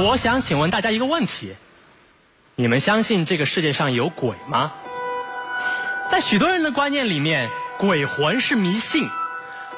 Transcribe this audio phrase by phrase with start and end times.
[0.00, 1.56] 我想请问大家一个问题：
[2.54, 4.72] 你们相信这个世界上有鬼吗？
[6.08, 9.08] 在许多人的观念里面，鬼魂是迷信，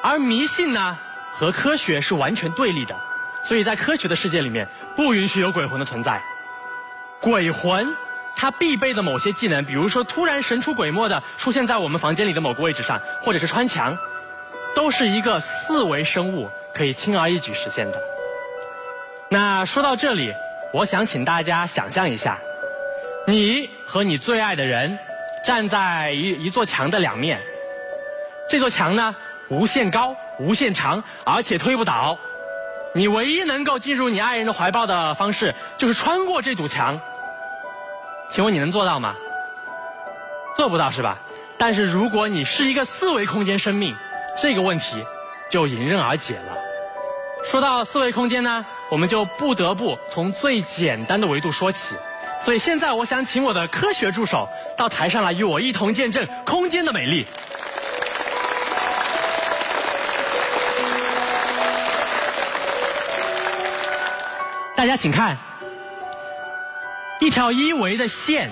[0.03, 0.99] 而迷信呢
[1.33, 2.95] 和科学是完全对立的，
[3.43, 6.21] 所以在科学的世界里面不允许有鬼魂的存在。
[7.19, 7.95] 鬼魂
[8.35, 13.97] 它必备的某些技能，比如说突然神出鬼没的出现在我们房间里的某个位置上，或者是穿墙，
[14.75, 18.10] 都是一个四维生物可以轻而易举实现的。
[19.33, 20.35] 那说到这里，
[20.73, 22.37] 我想请大家想象一下，
[23.25, 24.99] 你和你最爱的人
[25.45, 27.39] 站在一一座墙的两面，
[28.49, 29.15] 这座墙呢
[29.47, 32.19] 无限高、无限长，而且推不倒。
[32.93, 36.99] 你唯一能够进入你爱人的怀抱的方式，就是穿过这堵墙。
[38.29, 39.15] 请问你能做到吗？
[40.57, 41.19] 做不到是吧？
[41.57, 43.95] 但是如果你是一个四维空间生命，
[44.37, 45.05] 这个问题
[45.49, 46.57] 就迎刃而解了。
[47.45, 48.65] 说到四维空间呢？
[48.91, 51.95] 我们就不得不从最简单的维度说起，
[52.41, 57.25] 所以现在我想请我的科学助手到台上来，与我一同见证空间的美丽。
[64.75, 65.37] 大家请看，
[67.21, 68.51] 一条一维的线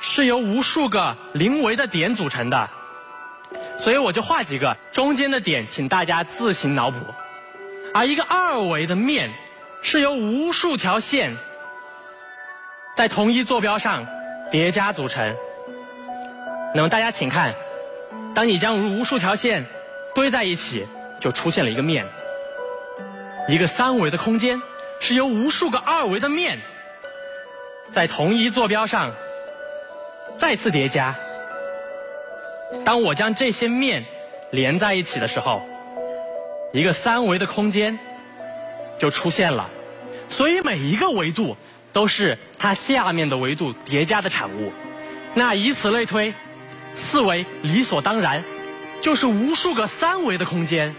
[0.00, 2.70] 是由无数个零维的点组成的，
[3.78, 6.96] 所以我就画几个中间的点，请大家自行脑补。
[7.94, 9.30] 而一个二维的面
[9.82, 11.36] 是由无数条线
[12.96, 14.06] 在同一坐标上
[14.50, 15.36] 叠加组成。
[16.74, 17.54] 那么大家请看，
[18.34, 19.66] 当你将无数条线
[20.14, 20.86] 堆在一起，
[21.20, 22.06] 就出现了一个面。
[23.48, 24.62] 一个三维的空间
[25.00, 26.60] 是由无数个二维的面
[27.92, 29.12] 在同一坐标上
[30.38, 31.14] 再次叠加。
[32.84, 34.04] 当我将这些面
[34.50, 35.60] 连在一起的时候。
[36.74, 37.98] 一个三维的空间
[39.02, 39.68] 就出现了，
[40.28, 41.56] 所以每一个维度
[41.92, 44.72] 都是它下面的维度叠加的产物。
[45.34, 46.32] 那以此类推，
[46.94, 48.44] 四维理所当然
[49.00, 50.94] 就是无数个三维的空间，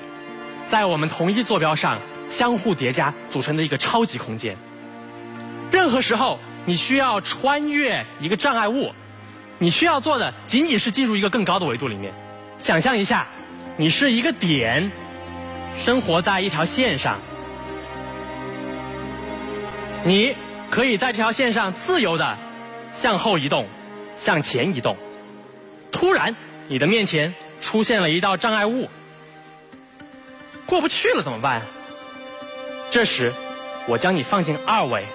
[0.67, 1.97] 在我们同一坐标上
[2.27, 4.57] 相互叠加组成的一个超级空间。
[5.71, 8.91] 任何时候你需要穿越一个障碍物，
[9.59, 12.13] 你需要做的仅仅是进入一个更高的维度里面。
[12.57, 13.25] 想象一下，
[13.77, 14.91] 你是一个点。
[15.77, 17.17] 生活在一条线上，
[20.05, 20.35] 你
[20.69, 22.37] 可以在这条线上自由的
[22.91, 23.67] 向后移动、
[24.15, 24.97] 向前移动。
[25.91, 26.35] 突然，
[26.67, 28.89] 你的面前出现了一道障碍物，
[30.65, 31.61] 过不去了怎么办？
[32.89, 33.31] 这时，
[33.87, 35.05] 我将你放进二维，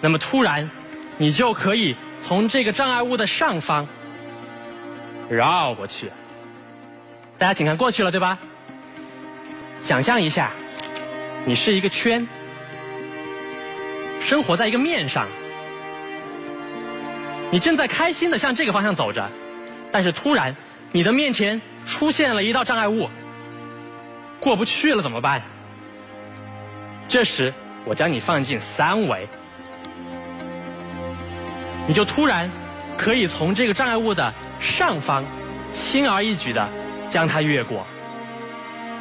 [0.00, 0.68] 那么突然，
[1.16, 1.94] 你就可以
[2.26, 3.86] 从这个障碍物的上方
[5.30, 6.10] 绕过去。
[7.38, 8.36] 大家请看，过去了对吧？
[9.78, 10.50] 想象一下，
[11.44, 12.26] 你是一个圈，
[14.28, 15.26] 生活在一个面上，
[17.50, 19.26] 你正在开心的向这个方向走着，
[19.90, 20.54] 但是突然，
[20.92, 23.08] 你的面前出现了一道障碍物，
[24.38, 25.40] 过不去了怎么办？
[27.08, 27.54] 这时，
[27.86, 29.26] 我将你放进三维，
[31.86, 32.50] 你就突然
[32.98, 35.24] 可以从这个障碍物的上方，
[35.72, 36.68] 轻而易举的。
[37.10, 37.86] 将它越过。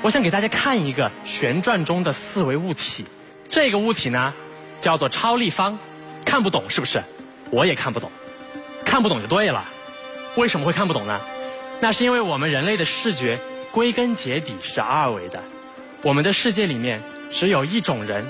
[0.02, 3.04] 我想给大家看一个旋转中的四维物体，
[3.50, 4.34] 这个物体呢
[4.80, 5.78] 叫做超立方，
[6.26, 7.04] 看不懂是不是？
[7.50, 8.12] 我也看不懂，
[8.86, 9.66] 看不懂就对了。
[10.36, 11.20] 为什么会看不懂呢？
[11.80, 13.40] 那是因为我们人类的视觉
[13.72, 15.44] 归根结底是二维的，
[16.02, 17.02] 我们的世界里面
[17.32, 18.26] 只有一种人，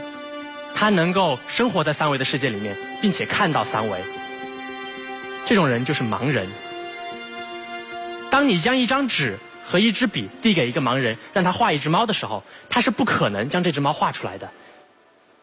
[0.75, 3.99] 他能够生活在三维的世界里面，并且看到三维。
[5.45, 6.47] 这种人就是盲人。
[8.29, 9.37] 当你将一张纸。
[9.69, 14.49] 和一支笔递给一个盲人，让他画一只猫的时候，他是不可能将这只猫画出来的，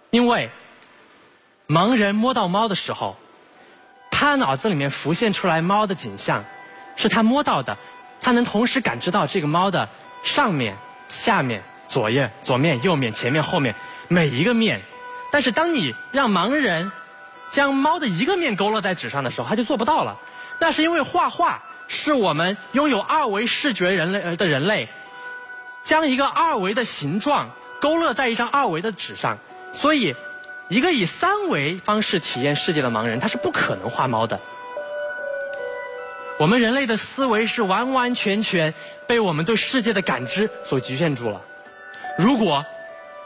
[0.08, 0.48] 因为
[1.66, 3.16] 盲人摸到猫的时候，
[4.10, 6.44] 他脑子里面浮现出来猫的景象，
[6.96, 7.78] 是他摸到的，
[8.20, 9.88] 他能同时感知到这个猫的
[10.22, 10.76] 上面、
[11.08, 13.74] 下面、左页、左面、右面、前面、后面
[14.08, 14.82] 每一个面，
[15.30, 16.92] 但是当你让盲人
[17.50, 20.18] 将猫的一个面勾勒在纸上的时候，他就做不到了，
[20.60, 21.62] 那是因为画画。
[21.86, 24.88] 是我们拥有二维视觉人类的人类，
[25.82, 29.36] 将一个二维的形状勾勒在一张二维的纸上，
[29.74, 30.16] 所以，
[30.68, 34.40] 一个以三维方式体验世界的盲人，他是不可能画猫的。
[36.38, 38.74] 我们人类的思维是完完全全
[39.06, 41.40] 被我们对世界的感知所局限住了。
[42.18, 42.64] 如果，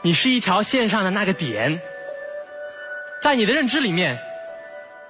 [0.01, 1.81] 你是一条线上的那个点，
[3.21, 4.19] 在你的认知里面，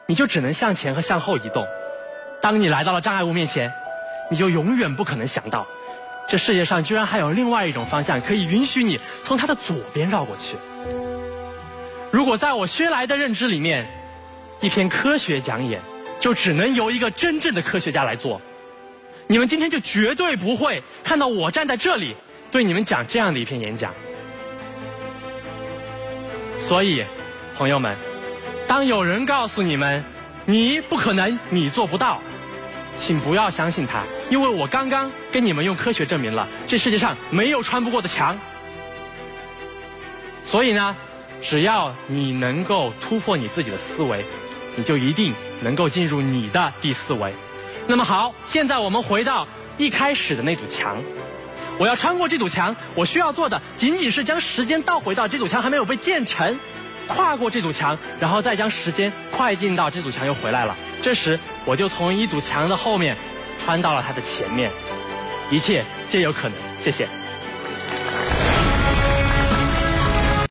[0.06, 1.68] 你就只能向前和向后移动。
[2.42, 3.74] 当你来到了障碍物面前，
[4.30, 5.68] 你就永远不可能想到，
[6.28, 10.56] 这世界上居然还有另外一种方向可以允许你从它的左边绕过去。
[12.20, 13.88] 如果在我薛来的认知里面，
[14.60, 15.80] 一篇科学讲演
[16.20, 18.42] 就只能由一个真正的科学家来做，
[19.26, 22.14] 你们今天就绝对不会看到我站在这里
[22.52, 23.94] 对你们讲这样的一篇演讲。
[26.58, 27.06] 所以，
[27.56, 27.96] 朋友们，
[28.68, 30.04] 当有人告诉你们
[30.44, 32.22] 你不可能，你做不到，
[32.98, 38.38] 请不要相信他，因为我刚刚跟你们用科学证明了这世界上没有穿不过的墙。
[40.44, 40.98] 所以呢，
[41.42, 44.26] 只要你能够突破你自己的思维，
[44.76, 47.34] 你就一定能够进入你的第四维。
[47.88, 49.48] 那么好，现在我们回到
[49.78, 50.98] 一开始的那堵墙。
[51.78, 56.60] 我要穿过这堵墙，我需要做的仅仅是将时间倒回到这堵墙还没有被建成，
[57.08, 60.76] 跨过这堵墙，然后再将时间快进到这堵墙又回来了。
[61.02, 63.16] 这时，我就从一堵墙的后面
[63.64, 64.70] 穿到了它的前面，
[65.50, 66.58] 一切皆有可能。
[66.80, 67.19] 谢谢。